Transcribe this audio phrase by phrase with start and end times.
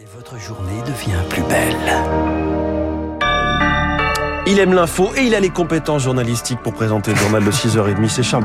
[0.00, 1.76] Et votre journée devient plus belle.
[4.48, 8.08] Il aime l'info et il a les compétences journalistiques pour présenter le journal de 6h30,
[8.08, 8.42] c'est Charles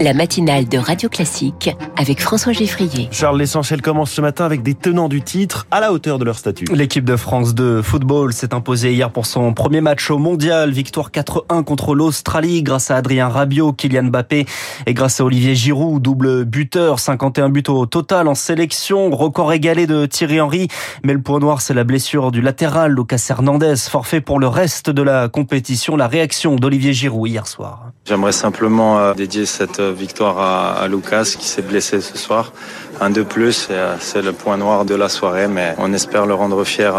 [0.00, 3.08] la matinale de Radio Classique avec François Geffrier.
[3.10, 6.38] Charles, l'essentiel commence ce matin avec des tenants du titre à la hauteur de leur
[6.38, 6.64] statut.
[6.72, 10.70] L'équipe de France de football s'est imposée hier pour son premier match au mondial.
[10.70, 14.46] Victoire 4-1 contre l'Australie grâce à Adrien Rabiot, Kylian Mbappé
[14.86, 19.86] et grâce à Olivier Giroud, double buteur, 51 buts au total en sélection, record égalé
[19.86, 20.68] de Thierry Henry.
[21.04, 24.90] Mais le point noir, c'est la blessure du latéral, Lucas Hernandez, forfait pour le reste
[24.90, 25.96] de la compétition.
[25.96, 27.92] La réaction d'Olivier Giroud hier soir.
[28.06, 32.52] J'aimerais simplement euh, dédier cette euh, victoire à, Lucas qui s'est blessé ce soir.
[33.00, 36.34] Un de plus, euh, c'est le point noir de la soirée, mais on espère le
[36.34, 36.94] rendre fier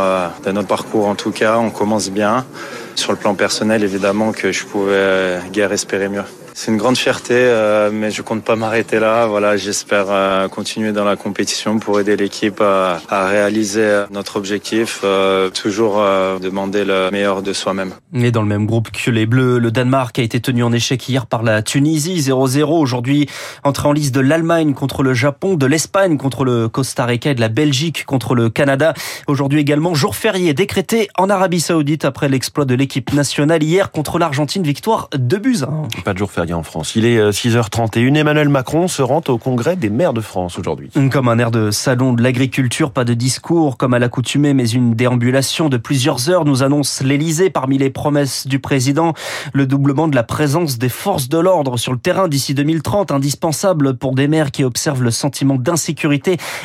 [0.46, 1.58] de notre parcours en tout cas.
[1.58, 2.46] On commence bien.
[2.96, 6.24] Sur le plan personnel, évidemment que je pouvais guère espérer mieux.
[6.60, 9.28] C'est une grande fierté, euh, mais je compte pas m'arrêter là.
[9.28, 15.52] Voilà, j'espère euh, continuer dans la compétition pour aider l'équipe à, réaliser notre objectif, euh,
[15.52, 16.04] toujours
[16.42, 17.92] demander le meilleur de soi-même.
[18.16, 21.08] Et dans le même groupe que les Bleus, le Danemark a été tenu en échec
[21.08, 22.64] hier par la Tunisie, 0-0.
[22.72, 23.30] Aujourd'hui,
[23.64, 27.36] entré en liste de l'Allemagne contre le Japon, de l'Espagne contre le Costa Rica et
[27.36, 28.94] de la Belgique contre le Canada.
[29.26, 34.20] Aujourd'hui également, jour férié décrété en Arabie Saoudite après l'exploit de l'équipe nationale hier contre
[34.20, 35.64] l'Argentine, victoire de buts.
[36.06, 36.96] Pas de jour férié en France.
[36.96, 38.16] Il est 6h31.
[38.16, 40.92] Euh, Emmanuel Macron se rend au congrès des maires de France aujourd'hui.
[41.12, 44.94] Comme un air de salon de l'agriculture, pas de discours comme à l'accoutumée, mais une
[44.94, 49.14] déambulation de plusieurs heures nous annonce l'Elysée parmi les promesses du président.
[49.54, 53.98] Le doublement de la présence des forces de l'ordre sur le terrain d'ici 2030, indispensable
[53.98, 55.77] pour des maires qui observent le sentiment d'insécurité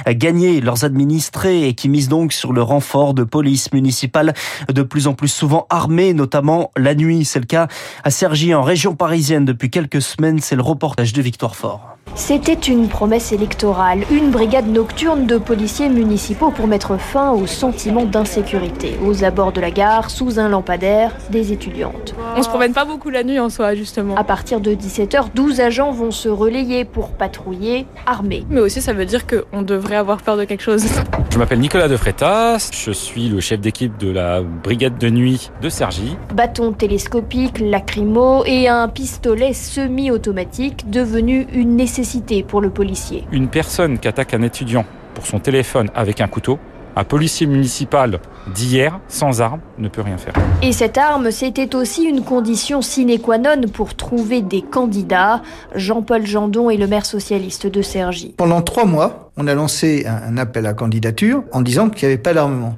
[0.05, 4.35] à gagner leurs administrés et qui misent donc sur le renfort de police municipale
[4.73, 7.25] de plus en plus souvent armée, notamment la nuit.
[7.25, 7.69] C'est le cas
[8.05, 10.41] à Cergy en région parisienne depuis quelques semaines.
[10.41, 11.97] C'est le reportage de Victoire Fort.
[12.15, 18.05] C'était une promesse électorale, une brigade nocturne de policiers municipaux pour mettre fin au sentiment
[18.05, 18.99] d'insécurité.
[19.05, 22.15] Aux abords de la gare, sous un lampadaire, des étudiantes.
[22.37, 24.15] On se promène pas beaucoup la nuit en soi, justement.
[24.15, 28.45] À partir de 17h, 12 agents vont se relayer pour patrouiller armés.
[28.51, 30.85] Mais aussi, ça veut dire qu'on devrait avoir peur de quelque chose.
[31.33, 35.51] Je m'appelle Nicolas De Freitas, je suis le chef d'équipe de la brigade de nuit
[35.63, 36.15] de Sergi.
[36.35, 43.25] Bâton télescopique, lacrymo et un pistolet semi-automatique devenu une nécessité pour le policier.
[43.33, 44.85] Une personne qui attaque un étudiant
[45.15, 46.59] pour son téléphone avec un couteau,
[46.97, 48.21] un policier municipal
[48.55, 50.35] d'hier, sans arme, ne peut rien faire.
[50.63, 55.43] Et cette arme, c'était aussi une condition sine qua non pour trouver des candidats.
[55.75, 58.35] Jean-Paul Jandon est le maire socialiste de Cergy.
[58.37, 62.23] Pendant trois mois, on a lancé un appel à candidature en disant qu'il n'y avait
[62.23, 62.77] pas d'armement.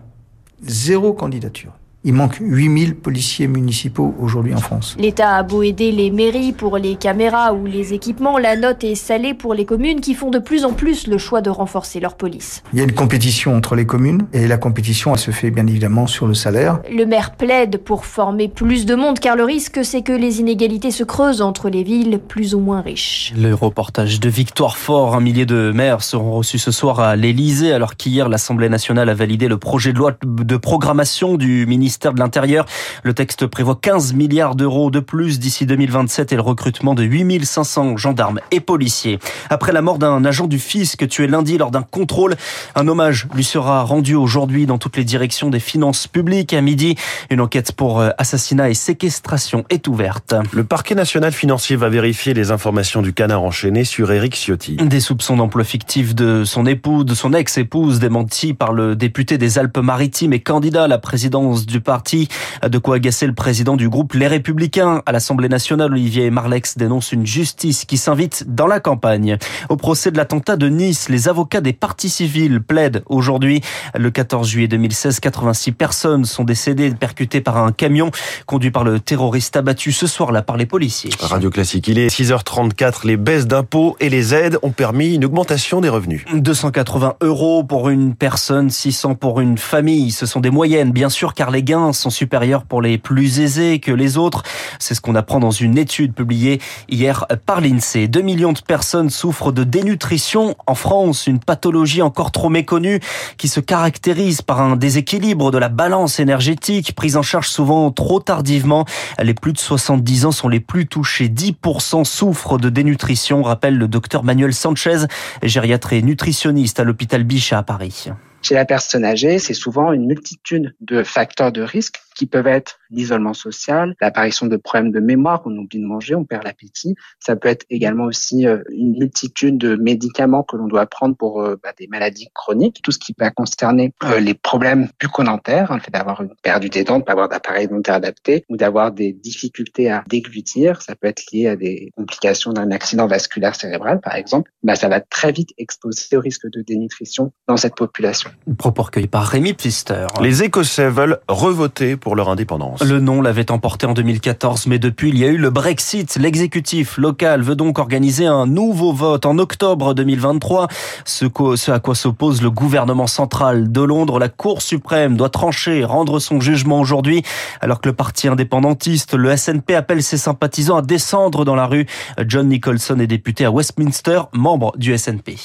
[0.62, 1.72] Zéro candidature.
[2.06, 4.94] Il manque 8000 policiers municipaux aujourd'hui en France.
[4.98, 8.94] L'État a beau aider les mairies pour les caméras ou les équipements, la note est
[8.94, 12.14] salée pour les communes qui font de plus en plus le choix de renforcer leur
[12.14, 12.62] police.
[12.74, 15.66] Il y a une compétition entre les communes et la compétition elle se fait bien
[15.66, 16.80] évidemment sur le salaire.
[16.92, 20.90] Le maire plaide pour former plus de monde car le risque c'est que les inégalités
[20.90, 23.32] se creusent entre les villes plus ou moins riches.
[23.34, 27.72] Le reportage de Victoire Fort, un millier de maires seront reçus ce soir à l'Élysée
[27.72, 32.18] alors qu'hier l'Assemblée nationale a validé le projet de loi de programmation du ministère de
[32.18, 32.66] l'Intérieur.
[33.02, 37.96] Le texte prévoit 15 milliards d'euros de plus d'ici 2027 et le recrutement de 8500
[37.96, 39.18] gendarmes et policiers.
[39.50, 42.34] Après la mort d'un agent du fisc tué lundi lors d'un contrôle,
[42.74, 46.52] un hommage lui sera rendu aujourd'hui dans toutes les directions des finances publiques.
[46.52, 46.96] À midi,
[47.30, 50.34] une enquête pour euh, assassinat et séquestration est ouverte.
[50.52, 54.76] Le parquet national financier va vérifier les informations du canard enchaîné sur Éric Ciotti.
[54.76, 59.58] Des soupçons d'emploi fictif de son épouse, de son ex-épouse, démentis par le député des
[59.58, 62.28] Alpes-Maritimes et candidat à la présidence du parti.
[62.66, 67.12] De quoi agacer le président du groupe Les Républicains à l'Assemblée nationale, Olivier Marlex dénonce
[67.12, 69.38] une justice qui s'invite dans la campagne.
[69.68, 73.60] Au procès de l'attentat de Nice, les avocats des partis civils plaident aujourd'hui.
[73.96, 78.10] Le 14 juillet 2016, 86 personnes sont décédées percutées par un camion
[78.46, 81.10] conduit par le terroriste abattu ce soir-là par les policiers.
[81.20, 83.06] Radio Classique, il est 6h34.
[83.06, 86.24] Les baisses d'impôts et les aides ont permis une augmentation des revenus.
[86.32, 90.10] 280 euros pour une personne, 600 pour une famille.
[90.10, 93.78] Ce sont des moyennes, bien sûr, car les gains sont supérieurs pour les plus aisés
[93.80, 94.42] que les autres.
[94.78, 98.08] C'est ce qu'on apprend dans une étude publiée hier par l'INSEE.
[98.08, 103.00] 2 millions de personnes souffrent de dénutrition en France, une pathologie encore trop méconnue
[103.36, 108.20] qui se caractérise par un déséquilibre de la balance énergétique, prise en charge souvent trop
[108.20, 108.84] tardivement.
[109.22, 111.28] Les plus de 70 ans sont les plus touchés.
[111.28, 115.06] 10% souffrent de dénutrition, rappelle le docteur Manuel Sanchez,
[115.42, 118.10] gériatre et nutritionniste à l'hôpital Bichat à Paris.
[118.44, 122.78] Chez la personne âgée, c'est souvent une multitude de facteurs de risque qui peuvent être
[122.90, 126.94] l'isolement social, l'apparition de problèmes de mémoire, on oublie de manger, on perd l'appétit.
[127.18, 131.40] Ça peut être également aussi euh, une multitude de médicaments que l'on doit prendre pour
[131.40, 135.76] euh, bah, des maladies chroniques, tout ce qui va concerner euh, les problèmes bucco-dentaires, hein,
[135.76, 138.92] le fait d'avoir une perdu des dents, de pas avoir d'appareil dentaire adapté ou d'avoir
[138.92, 140.82] des difficultés à déglutir.
[140.82, 144.52] Ça peut être lié à des complications d'un accident vasculaire cérébral, par exemple.
[144.62, 148.30] Bah, ça va très vite exposer au risque de dénutrition dans cette population.
[148.58, 150.06] Propos recueilli par Rémi Pfister.
[150.20, 152.82] Les Écossais veulent revoter pour leur indépendance.
[152.82, 156.16] Le nom l'avait emporté en 2014, mais depuis il y a eu le Brexit.
[156.16, 160.68] L'exécutif local veut donc organiser un nouveau vote en octobre 2023,
[161.06, 161.24] ce,
[161.56, 164.18] ce à quoi s'oppose le gouvernement central de Londres.
[164.18, 167.22] La Cour suprême doit trancher, rendre son jugement aujourd'hui,
[167.62, 171.86] alors que le parti indépendantiste, le SNP, appelle ses sympathisants à descendre dans la rue.
[172.26, 175.36] John Nicholson est député à Westminster, membre du SNP.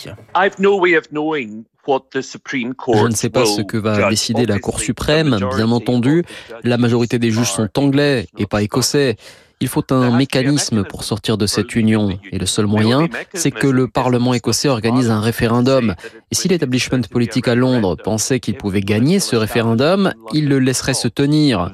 [3.02, 5.38] Je ne sais pas ce que va décider la Cour suprême.
[5.56, 6.24] Bien entendu,
[6.64, 9.16] la majorité des juges sont anglais et pas écossais.
[9.62, 12.18] Il faut un mécanisme pour sortir de cette union.
[12.32, 15.96] Et le seul moyen, c'est que le Parlement écossais organise un référendum.
[16.32, 20.94] Et si l'établissement politique à Londres pensait qu'il pouvait gagner ce référendum, il le laisserait
[20.94, 21.72] se tenir.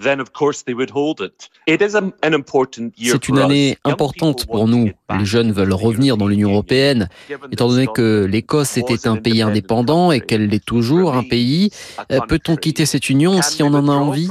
[2.98, 4.90] C'est une année importante pour nous.
[5.20, 7.08] Les jeunes veulent revenir dans l'Union européenne.
[7.52, 11.70] Étant donné que l'Écosse était un pays indépendant et qu'elle l'est toujours un pays,
[12.28, 14.30] peut-on quitter cette union si on en a envie?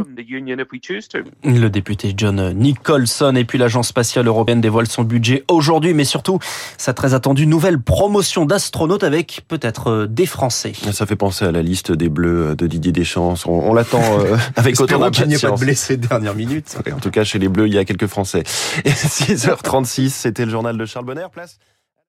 [1.44, 6.38] Le député John Nicholson et puis l'Agence spatiale européenne dévoile son budget aujourd'hui, mais surtout
[6.78, 10.72] sa très attendue nouvelle promotion d'astronautes avec peut-être des Français.
[10.92, 13.34] Ça fait penser à la liste des Bleus de Didier Deschamps.
[13.44, 15.28] On, on l'attend euh, avec autant d'impatience.
[15.28, 16.74] qu'il n'y a pas de blessés de dernière minute.
[16.90, 18.44] En tout cas, chez les Bleus, il y a quelques Français.
[18.86, 21.26] Et 6h36, c'était le journal de Charles Bonner.
[21.30, 21.58] Place